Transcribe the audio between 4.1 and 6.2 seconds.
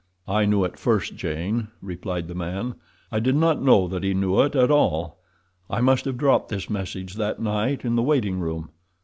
knew it at all. I must have